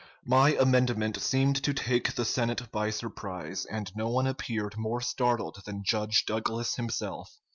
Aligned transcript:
"My 0.25 0.53
amendment 0.55 1.21
seemed 1.21 1.61
to 1.61 1.75
take 1.75 2.15
the 2.15 2.25
Senate 2.25 2.71
by 2.71 2.89
surprise, 2.89 3.67
and 3.67 3.95
no 3.95 4.07
one 4.09 4.25
appeared 4.25 4.73
more 4.75 4.99
startled 4.99 5.61
than 5.63 5.83
Judge 5.85 6.25
Douglas 6.25 6.73
himself. 6.73 7.37